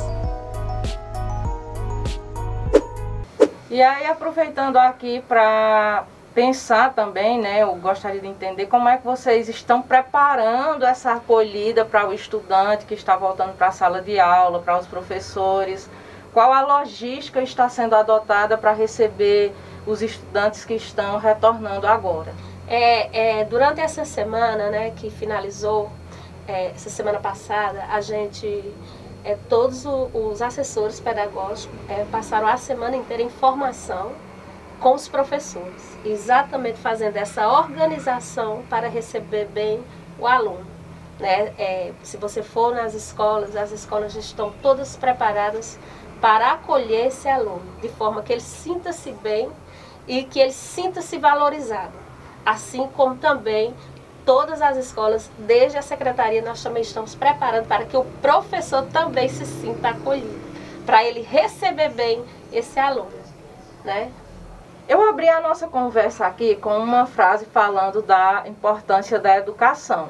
E 3.69 3.83
aí, 3.83 4.07
aproveitando 4.07 4.77
aqui 4.77 5.23
para 5.27 6.03
pensar 6.33 6.93
também, 6.95 7.39
né, 7.39 7.61
eu 7.61 7.75
gostaria 7.75 8.19
de 8.19 8.25
entender 8.25 8.65
como 8.65 8.89
é 8.89 8.97
que 8.97 9.05
vocês 9.05 9.47
estão 9.47 9.79
preparando 9.79 10.85
essa 10.85 11.13
acolhida 11.13 11.85
para 11.85 12.07
o 12.09 12.13
estudante 12.13 12.85
que 12.85 12.95
está 12.95 13.15
voltando 13.15 13.55
para 13.55 13.67
a 13.67 13.71
sala 13.71 14.01
de 14.01 14.19
aula, 14.19 14.59
para 14.59 14.79
os 14.79 14.87
professores, 14.87 15.87
qual 16.33 16.51
a 16.51 16.61
logística 16.61 17.43
está 17.43 17.69
sendo 17.69 17.95
adotada 17.95 18.57
para 18.57 18.71
receber 18.71 19.53
os 19.85 20.01
estudantes 20.01 20.65
que 20.65 20.73
estão 20.73 21.17
retornando 21.17 21.85
agora. 21.85 22.33
É, 22.67 23.39
é, 23.39 23.45
durante 23.45 23.81
essa 23.81 24.03
semana, 24.03 24.71
né, 24.71 24.91
que 24.95 25.11
finalizou, 25.11 25.91
é, 26.47 26.71
essa 26.71 26.89
semana 26.89 27.19
passada, 27.19 27.83
a 27.91 28.01
gente, 28.01 28.73
é, 29.23 29.37
todos 29.47 29.85
o, 29.85 30.09
os 30.13 30.41
assessores 30.41 30.99
pedagógicos 30.99 31.69
é, 31.87 32.05
passaram 32.05 32.47
a 32.47 32.57
semana 32.57 32.95
inteira 32.95 33.23
em 33.23 33.29
formação 33.29 34.11
com 34.79 34.93
os 34.93 35.07
professores, 35.07 35.97
exatamente 36.05 36.77
fazendo 36.77 37.17
essa 37.17 37.47
organização 37.47 38.63
para 38.69 38.87
receber 38.87 39.45
bem 39.45 39.83
o 40.17 40.25
aluno. 40.25 40.65
Né? 41.19 41.53
É, 41.57 41.93
se 42.01 42.15
você 42.15 42.41
for 42.41 42.73
nas 42.73 42.93
escolas, 42.93 43.55
as 43.55 43.71
escolas 43.71 44.15
estão 44.15 44.53
todas 44.61 44.95
preparadas 44.95 45.77
para 46.21 46.53
acolher 46.53 47.07
esse 47.07 47.27
aluno, 47.27 47.65
de 47.81 47.89
forma 47.89 48.21
que 48.21 48.31
ele 48.31 48.41
sinta-se 48.41 49.11
bem 49.11 49.49
e 50.07 50.23
que 50.23 50.39
ele 50.39 50.53
sinta-se 50.53 51.17
valorizado 51.17 52.09
assim 52.45 52.87
como 52.87 53.15
também 53.15 53.73
todas 54.29 54.61
as 54.61 54.77
escolas, 54.77 55.27
desde 55.39 55.79
a 55.79 55.81
secretaria, 55.81 56.43
nós 56.43 56.61
também 56.61 56.83
estamos 56.83 57.15
preparando 57.15 57.65
para 57.65 57.85
que 57.85 57.97
o 57.97 58.05
professor 58.21 58.83
também 58.83 59.27
se 59.27 59.43
sinta 59.43 59.89
acolhido, 59.89 60.39
para 60.85 61.03
ele 61.03 61.21
receber 61.21 61.89
bem 61.89 62.23
esse 62.53 62.79
aluno, 62.79 63.09
né? 63.83 64.11
Eu 64.87 65.09
abri 65.09 65.27
a 65.27 65.41
nossa 65.41 65.67
conversa 65.67 66.27
aqui 66.27 66.55
com 66.57 66.77
uma 66.77 67.07
frase 67.07 67.47
falando 67.47 68.03
da 68.03 68.43
importância 68.45 69.17
da 69.17 69.35
educação. 69.35 70.09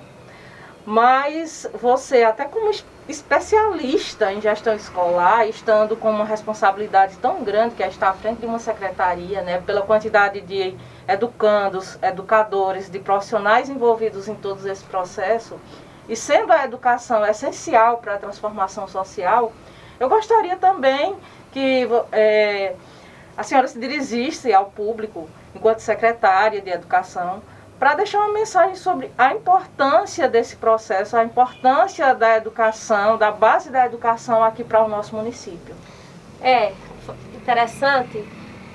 Mas 0.85 1.65
você, 1.79 2.23
até 2.23 2.43
como 2.43 2.71
especialista 3.07 4.33
em 4.33 4.41
gestão 4.41 4.75
escolar, 4.75 5.47
estando 5.47 5.95
com 5.95 6.09
uma 6.09 6.25
responsabilidade 6.25 7.15
tão 7.19 7.41
grande 7.41 7.75
que 7.75 7.83
é 7.83 7.87
estar 7.87 8.09
à 8.09 8.13
frente 8.13 8.39
de 8.39 8.45
uma 8.45 8.59
secretaria, 8.59 9.41
né, 9.43 9.61
pela 9.65 9.81
quantidade 9.81 10.41
de 10.41 10.75
educandos, 11.09 11.97
educadores, 12.03 12.89
de 12.89 12.99
profissionais 12.99 13.67
envolvidos 13.67 14.27
em 14.27 14.35
todo 14.35 14.65
esse 14.69 14.83
processo, 14.83 15.59
e 16.07 16.15
sendo 16.15 16.53
a 16.53 16.63
educação 16.63 17.25
essencial 17.25 17.97
para 17.97 18.15
a 18.15 18.17
transformação 18.17 18.87
social, 18.87 19.51
eu 19.99 20.07
gostaria 20.07 20.55
também 20.55 21.15
que 21.51 21.87
é, 22.11 22.75
a 23.35 23.41
senhora 23.41 23.67
se 23.67 23.79
dirigisse 23.79 24.53
ao 24.53 24.65
público, 24.65 25.27
enquanto 25.55 25.79
secretária 25.79 26.61
de 26.61 26.69
educação, 26.69 27.41
para 27.79 27.95
deixar 27.95 28.19
uma 28.19 28.33
mensagem 28.33 28.75
sobre 28.75 29.11
a 29.17 29.33
importância 29.33 30.27
desse 30.27 30.57
processo, 30.57 31.17
a 31.17 31.23
importância 31.23 32.13
da 32.13 32.37
educação, 32.37 33.17
da 33.17 33.31
base 33.31 33.71
da 33.71 33.85
educação 33.85 34.43
aqui 34.43 34.63
para 34.63 34.83
o 34.83 34.87
nosso 34.87 35.15
município. 35.15 35.73
É 36.41 36.73
interessante 37.33 38.27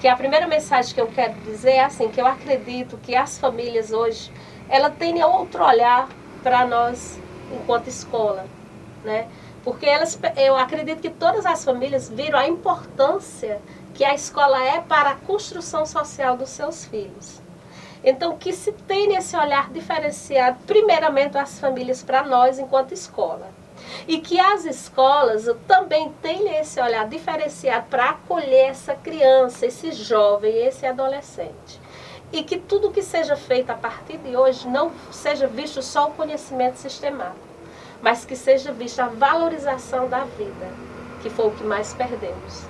que 0.05 0.09
a 0.09 0.17
primeira 0.17 0.47
mensagem 0.47 0.95
que 0.95 1.01
eu 1.01 1.07
quero 1.07 1.33
dizer 1.47 1.71
é 1.71 1.85
assim, 1.85 2.11
que 2.11 2.21
eu 2.21 2.27
acredito 2.27 2.99
que 2.99 3.17
as 3.17 3.39
famílias 3.39 3.91
hoje, 3.91 4.31
ela 4.69 4.91
têm 4.91 5.25
outro 5.25 5.65
olhar 5.65 6.11
para 6.43 6.67
nós 6.67 7.19
enquanto 7.51 7.89
escola, 7.89 8.45
né? 9.03 9.27
Porque 9.63 9.87
elas, 9.87 10.21
eu 10.37 10.57
acredito 10.57 11.01
que 11.01 11.09
todas 11.09 11.47
as 11.47 11.65
famílias 11.65 12.11
viram 12.11 12.39
a 12.39 12.47
importância 12.47 13.63
que 13.95 14.05
a 14.05 14.13
escola 14.13 14.63
é 14.63 14.79
para 14.79 15.13
a 15.13 15.15
construção 15.15 15.87
social 15.87 16.37
dos 16.37 16.51
seus 16.51 16.85
filhos. 16.85 17.41
Então, 18.05 18.37
que 18.37 18.53
se 18.53 18.73
tem 18.73 19.17
esse 19.17 19.35
olhar 19.35 19.71
diferenciado, 19.71 20.59
primeiramente 20.67 21.39
as 21.39 21.59
famílias 21.59 22.03
para 22.03 22.23
nós 22.25 22.59
enquanto 22.59 22.93
escola. 22.93 23.49
E 24.07 24.19
que 24.19 24.39
as 24.39 24.65
escolas 24.65 25.49
também 25.67 26.13
tenham 26.21 26.55
esse 26.55 26.81
olhar 26.81 27.09
diferenciado 27.09 27.87
para 27.89 28.11
acolher 28.11 28.71
essa 28.71 28.95
criança, 28.95 29.67
esse 29.67 29.93
jovem, 29.93 30.57
esse 30.67 30.87
adolescente. 30.87 31.81
E 32.33 32.43
que 32.43 32.59
tudo 32.59 32.91
que 32.91 33.03
seja 33.03 33.37
feito 33.37 33.71
a 33.71 33.75
partir 33.75 34.19
de 34.19 34.37
hoje 34.37 34.67
não 34.67 34.93
seja 35.11 35.47
visto 35.47 35.83
só 35.83 36.09
o 36.09 36.13
conhecimento 36.13 36.79
sistemático, 36.79 37.39
mas 38.03 38.25
que 38.25 38.35
seja 38.35 38.73
vista 38.73 39.05
a 39.05 39.09
valorização 39.09 40.09
da 40.09 40.25
vida, 40.25 40.69
que 41.23 41.31
foi 41.31 41.47
o 41.47 41.51
que 41.53 41.65
mais 41.65 41.95
perdemos. 41.95 42.65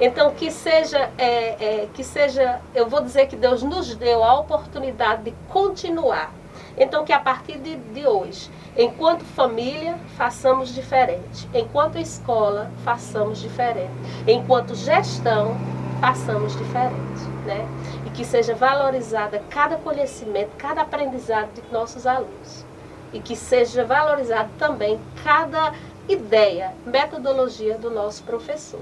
Então 0.00 0.32
que 0.34 0.50
seja, 0.50 1.10
é, 1.18 1.82
é, 1.82 1.88
que 1.92 2.02
seja, 2.02 2.60
eu 2.74 2.88
vou 2.88 3.02
dizer 3.02 3.26
que 3.26 3.36
Deus 3.36 3.62
nos 3.62 3.94
deu 3.94 4.24
a 4.24 4.40
oportunidade 4.40 5.24
de 5.24 5.34
continuar. 5.48 6.32
Então 6.76 7.04
que 7.04 7.12
a 7.12 7.18
partir 7.18 7.58
de, 7.58 7.76
de 7.76 8.06
hoje, 8.06 8.50
enquanto 8.76 9.24
família, 9.24 9.98
façamos 10.16 10.74
diferente. 10.74 11.48
Enquanto 11.54 11.98
escola, 11.98 12.70
façamos 12.84 13.40
diferente. 13.40 13.90
Enquanto 14.26 14.74
gestão, 14.74 15.56
façamos 16.00 16.56
diferente. 16.56 17.28
Né? 17.44 17.66
E 18.06 18.10
que 18.10 18.24
seja 18.24 18.54
valorizada 18.54 19.42
cada 19.50 19.76
conhecimento, 19.76 20.50
cada 20.56 20.82
aprendizado 20.82 21.50
de 21.54 21.62
nossos 21.72 22.06
alunos. 22.06 22.64
E 23.12 23.20
que 23.20 23.34
seja 23.34 23.84
valorizado 23.84 24.50
também 24.58 25.00
cada 25.24 25.72
ideia, 26.08 26.74
metodologia 26.86 27.76
do 27.76 27.90
nosso 27.90 28.22
professor. 28.22 28.80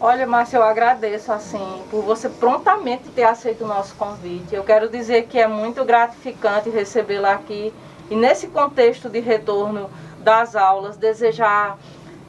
Olha, 0.00 0.26
Márcia, 0.26 0.56
eu 0.56 0.62
agradeço 0.64 1.32
assim 1.32 1.82
por 1.90 2.02
você 2.02 2.28
prontamente 2.28 3.08
ter 3.10 3.22
aceito 3.22 3.64
o 3.64 3.66
nosso 3.66 3.94
convite. 3.94 4.54
Eu 4.54 4.64
quero 4.64 4.88
dizer 4.88 5.26
que 5.26 5.38
é 5.38 5.46
muito 5.46 5.84
gratificante 5.84 6.68
recebê-la 6.68 7.32
aqui 7.32 7.72
e 8.10 8.16
nesse 8.16 8.48
contexto 8.48 9.08
de 9.08 9.20
retorno 9.20 9.88
das 10.18 10.56
aulas, 10.56 10.96
desejar 10.96 11.78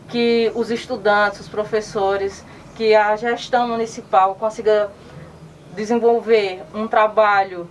que 0.07 0.51
os 0.53 0.69
estudantes, 0.69 1.39
os 1.39 1.49
professores, 1.49 2.45
que 2.75 2.93
a 2.93 3.15
gestão 3.15 3.67
municipal 3.67 4.35
consiga 4.35 4.91
desenvolver 5.73 6.61
um 6.73 6.87
trabalho 6.87 7.67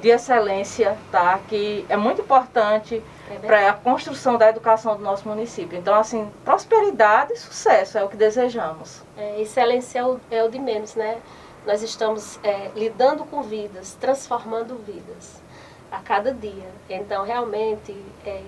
de 0.00 0.08
excelência, 0.08 0.96
tá? 1.10 1.40
Que 1.48 1.86
é 1.88 1.96
muito 1.96 2.20
importante 2.20 3.02
para 3.46 3.70
a 3.70 3.72
construção 3.72 4.36
da 4.36 4.48
educação 4.48 4.96
do 4.96 5.02
nosso 5.02 5.28
município. 5.28 5.78
Então, 5.78 5.94
assim, 5.94 6.30
prosperidade 6.44 7.32
e 7.32 7.36
sucesso 7.36 7.98
é 7.98 8.04
o 8.04 8.08
que 8.08 8.16
desejamos. 8.16 9.02
É, 9.16 9.40
excelência 9.40 10.00
é 10.00 10.04
o, 10.04 10.20
é 10.30 10.42
o 10.42 10.50
de 10.50 10.58
menos, 10.58 10.94
né? 10.94 11.18
Nós 11.66 11.82
estamos 11.82 12.38
é, 12.42 12.70
lidando 12.74 13.24
com 13.24 13.42
vidas, 13.42 13.96
transformando 14.00 14.76
vidas 14.76 15.42
a 15.90 15.98
cada 15.98 16.32
dia. 16.32 16.68
Então, 16.88 17.24
realmente, 17.24 17.94
é, 18.24 18.42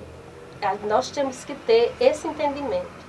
nós 0.87 1.11
temos 1.11 1.45
que 1.45 1.55
ter 1.55 1.93
esse 2.01 2.27
entendimento. 2.27 3.01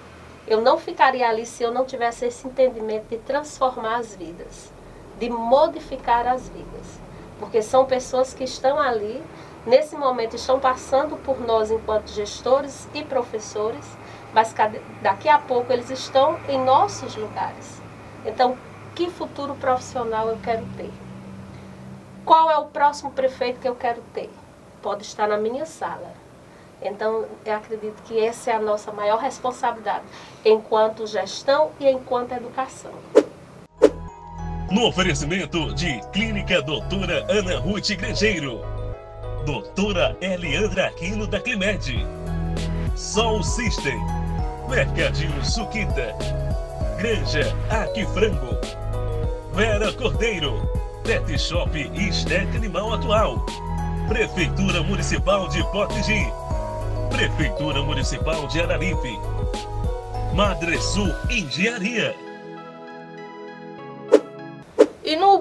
Eu 0.48 0.62
não 0.62 0.78
ficaria 0.78 1.30
ali 1.30 1.46
se 1.46 1.64
eu 1.64 1.72
não 1.72 1.86
tivesse 1.86 2.26
esse 2.26 2.48
entendimento 2.48 3.08
de 3.10 3.18
transformar 3.18 3.98
as 3.98 4.16
vidas, 4.16 4.72
de 5.20 5.30
modificar 5.30 6.28
as 6.28 6.50
vidas. 6.50 7.00
Porque 7.40 7.62
são 7.62 7.86
pessoas 7.86 8.34
que 8.34 8.44
estão 8.44 8.80
ali 8.80 9.22
nesse 9.66 9.96
momento 9.96 10.36
estão 10.36 10.60
passando 10.60 11.18
por 11.18 11.40
nós 11.40 11.72
enquanto 11.72 12.10
gestores 12.10 12.88
e 12.94 13.04
professores, 13.04 13.86
mas 14.34 14.54
daqui 15.02 15.30
a 15.30 15.38
pouco 15.38 15.72
eles 15.72 15.90
estão 15.90 16.40
em 16.48 16.64
nossos 16.64 17.16
lugares. 17.16 17.82
Então, 18.26 18.58
que 18.96 19.10
futuro 19.10 19.56
profissional 19.56 20.30
eu 20.30 20.38
quero 20.44 20.66
ter? 20.78 20.92
Qual 22.26 22.50
é 22.50 22.58
o 22.58 22.66
próximo 22.66 23.12
prefeito 23.12 23.60
que 23.60 23.68
eu 23.68 23.76
quero 23.76 24.02
ter? 24.14 24.30
Pode 24.82 25.04
estar 25.04 25.28
na 25.28 25.38
minha 25.38 25.66
sala. 25.66 26.14
Então, 26.82 27.26
eu 27.46 27.56
acredito 27.56 28.02
que 28.04 28.20
essa 28.20 28.52
é 28.52 28.56
a 28.56 28.60
nossa 28.60 28.92
maior 28.92 29.20
responsabilidade, 29.20 30.04
enquanto 30.44 31.06
gestão 31.06 31.72
e 31.80 31.88
enquanto 31.88 32.32
educação. 32.32 32.92
No 34.72 34.88
oferecimento 34.88 35.74
de 35.76 36.00
Clínica 36.12 36.62
Doutora 36.62 37.26
Ana 37.30 37.60
Ruth 37.60 37.90
Grangeiro 37.92 38.81
Doutora 39.46 40.16
Eliandra 40.22 40.88
Aquino 40.88 41.26
da 41.26 41.40
Climed. 41.40 42.06
Sol 42.96 43.44
System. 43.44 44.00
Mercadinho 44.70 45.44
Suquita. 45.44 46.16
Granja 46.98 47.56
Aquifrango. 47.70 48.58
Vera 49.54 49.92
Cordeiro. 49.94 50.70
Pet 51.04 51.38
Shop 51.40 51.72
e 51.76 52.10
Estética 52.10 52.58
Animal 52.58 52.94
Atual. 52.94 53.46
Prefeitura 54.08 54.84
Municipal 54.84 55.48
de 55.48 55.64
Potigi. 55.72 56.32
Prefeitura 57.10 57.82
Municipal 57.82 58.48
de 58.48 58.62
Araripe. 58.62 59.20
Madre 60.36 60.80
Sul 60.80 61.12
Engenharia. 61.30 62.31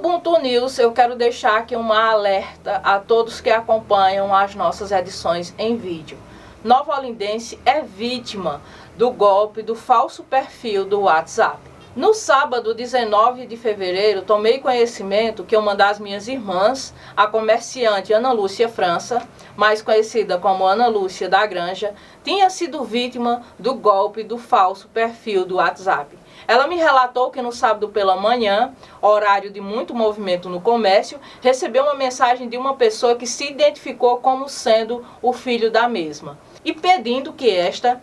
Ubuntu 0.00 0.38
News 0.38 0.78
eu 0.78 0.92
quero 0.92 1.14
deixar 1.14 1.58
aqui 1.58 1.76
uma 1.76 2.10
alerta 2.10 2.80
a 2.82 2.98
todos 2.98 3.38
que 3.38 3.50
acompanham 3.50 4.34
as 4.34 4.54
nossas 4.54 4.92
edições 4.92 5.54
em 5.58 5.76
vídeo. 5.76 6.16
Nova 6.64 6.96
Olindense 6.96 7.60
é 7.66 7.82
vítima 7.82 8.62
do 8.96 9.10
golpe 9.10 9.60
do 9.60 9.74
falso 9.74 10.24
perfil 10.24 10.86
do 10.86 11.00
WhatsApp. 11.00 11.58
No 11.94 12.14
sábado 12.14 12.72
19 12.72 13.44
de 13.44 13.58
fevereiro, 13.58 14.22
tomei 14.22 14.58
conhecimento 14.58 15.44
que 15.44 15.54
uma 15.54 15.74
das 15.74 15.98
minhas 15.98 16.28
irmãs, 16.28 16.94
a 17.14 17.26
comerciante 17.26 18.14
Ana 18.14 18.32
Lúcia 18.32 18.70
França, 18.70 19.28
mais 19.54 19.82
conhecida 19.82 20.38
como 20.38 20.64
Ana 20.64 20.86
Lúcia 20.86 21.28
da 21.28 21.44
Granja, 21.44 21.92
tinha 22.24 22.48
sido 22.48 22.84
vítima 22.84 23.42
do 23.58 23.74
golpe 23.74 24.22
do 24.22 24.38
falso 24.38 24.88
perfil 24.88 25.44
do 25.44 25.56
WhatsApp. 25.56 26.16
Ela 26.46 26.66
me 26.66 26.76
relatou 26.76 27.30
que 27.30 27.42
no 27.42 27.52
sábado 27.52 27.88
pela 27.88 28.16
manhã, 28.16 28.74
horário 29.00 29.50
de 29.50 29.60
muito 29.60 29.94
movimento 29.94 30.48
no 30.48 30.60
comércio, 30.60 31.20
recebeu 31.40 31.84
uma 31.84 31.94
mensagem 31.94 32.48
de 32.48 32.56
uma 32.56 32.74
pessoa 32.76 33.16
que 33.16 33.26
se 33.26 33.50
identificou 33.50 34.18
como 34.18 34.48
sendo 34.48 35.04
o 35.22 35.32
filho 35.32 35.70
da 35.70 35.88
mesma 35.88 36.38
e 36.64 36.72
pedindo 36.72 37.32
que 37.32 37.50
esta 37.50 38.00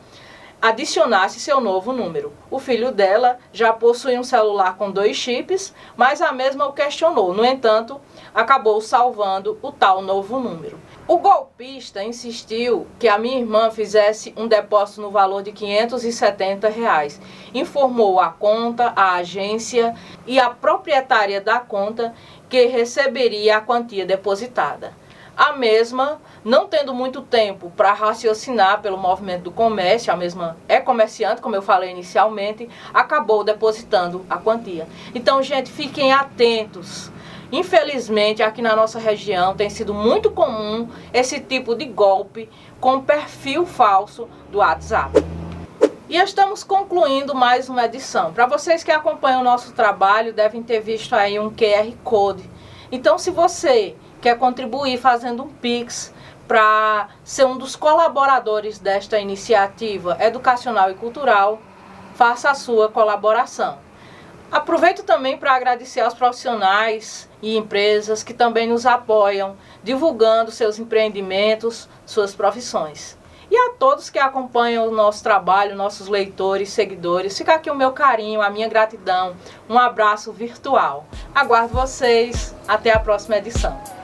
adicionasse 0.62 1.40
seu 1.40 1.62
novo 1.62 1.94
número. 1.94 2.34
O 2.50 2.60
filho 2.60 2.92
dela 2.92 3.38
já 3.54 3.72
possui 3.72 4.18
um 4.18 4.24
celular 4.24 4.76
com 4.76 4.92
dois 4.92 5.16
chips, 5.16 5.74
mas 5.96 6.22
a 6.22 6.32
mesma 6.32 6.66
o 6.66 6.74
questionou. 6.74 7.34
No 7.34 7.46
entanto, 7.46 8.02
acabou 8.34 8.82
salvando 8.82 9.58
o 9.62 9.72
tal 9.72 10.02
novo 10.02 10.40
número. 10.40 10.80
O 11.08 11.20
golpista 11.20 12.04
insistiu 12.04 12.86
que 13.00 13.08
a 13.08 13.18
minha 13.18 13.40
irmã 13.40 13.72
fizesse 13.72 14.34
um 14.36 14.46
depósito 14.46 15.02
no 15.02 15.10
valor 15.10 15.42
de 15.42 15.54
570 15.54 16.68
reais. 16.68 17.22
Informou 17.54 18.20
a 18.20 18.30
conta, 18.30 18.92
a 18.94 19.14
agência 19.14 19.96
e 20.26 20.38
a 20.38 20.50
proprietária 20.50 21.40
da 21.40 21.62
conta 21.62 22.14
que 22.50 22.66
receberia 22.66 23.56
a 23.56 23.62
quantia 23.62 24.06
depositada. 24.06 24.92
A 25.38 25.54
mesma, 25.54 26.20
não 26.44 26.68
tendo 26.68 26.94
muito 26.94 27.22
tempo 27.22 27.72
para 27.78 27.94
raciocinar 27.94 28.82
pelo 28.82 28.98
movimento 28.98 29.44
do 29.44 29.52
comércio, 29.52 30.12
a 30.12 30.16
mesma 30.18 30.58
é 30.68 30.82
comerciante, 30.82 31.42
como 31.42 31.56
eu 31.56 31.62
falei 31.62 31.90
inicialmente, 31.90 32.68
acabou 32.94 33.46
depositando 33.46 34.26
a 34.30 34.38
quantia. 34.38 34.86
Então, 35.16 35.42
gente, 35.42 35.72
fiquem 35.72 36.12
atentos 36.12 37.10
Infelizmente, 37.52 38.44
aqui 38.44 38.62
na 38.62 38.76
nossa 38.76 39.00
região 39.00 39.56
tem 39.56 39.70
sido 39.70 39.94
muito 39.94 40.30
comum 40.32 40.90
esse 41.14 41.40
tipo 41.40 41.76
de 41.76 41.86
golpe 41.86 42.50
com 42.80 43.02
perfil 43.02 43.66
falso 43.66 44.28
do 44.52 44.58
WhatsApp. 44.58 45.24
E 46.10 46.18
estamos 46.18 46.64
concluindo 46.64 47.34
mais 47.34 47.70
uma 47.70 47.86
edição. 47.86 48.34
Para 48.34 48.46
vocês 48.46 48.84
que 48.84 48.92
acompanham 48.92 49.42
o 49.42 49.44
nosso 49.44 49.74
trabalho, 49.74 50.34
devem 50.34 50.62
ter 50.62 50.82
visto 50.82 51.14
aí 51.14 51.40
um 51.40 51.50
QR 51.50 51.94
Code. 52.04 52.50
Então, 52.92 53.18
se 53.18 53.32
você 53.32 53.96
quer 54.22 54.38
contribuir 54.38 54.98
fazendo 54.98 55.44
um 55.44 55.50
Pix 55.50 56.14
para 56.48 57.10
ser 57.24 57.46
um 57.46 57.58
dos 57.58 57.76
colaboradores 57.76 58.80
desta 58.80 59.20
iniciativa 59.20 60.18
educacional 60.20 60.92
e 60.92 60.96
cultural, 60.96 61.60
faça 62.14 62.50
a 62.50 62.56
sua 62.56 62.90
colaboração. 62.90 63.87
Aproveito 64.52 65.04
também 65.04 65.38
para 65.38 65.54
agradecer 65.54 66.00
aos 66.00 66.14
profissionais 66.14 67.30
e 67.42 67.58
empresas 67.58 68.24
que 68.24 68.34
também 68.34 68.68
nos 68.68 68.86
apoiam, 68.86 69.58
divulgando 69.84 70.52
seus 70.52 70.80
empreendimentos, 70.80 71.90
suas 72.06 72.34
profissões. 72.34 73.18
E 73.50 73.56
a 73.56 73.74
todos 73.74 74.10
que 74.10 74.20
acompanham 74.20 74.88
o 74.88 74.92
nosso 74.92 75.24
trabalho, 75.24 75.76
nossos 75.76 76.08
leitores, 76.08 76.70
seguidores, 76.70 77.38
fica 77.38 77.54
aqui 77.56 77.70
o 77.70 77.76
meu 77.76 77.92
carinho, 77.92 78.42
a 78.42 78.50
minha 78.50 78.68
gratidão, 78.68 79.36
um 79.70 79.78
abraço 79.78 80.32
virtual. 80.32 81.06
Aguardo 81.34 81.74
vocês, 81.74 82.56
até 82.68 82.92
a 82.92 83.00
próxima 83.00 83.38
edição. 83.38 83.97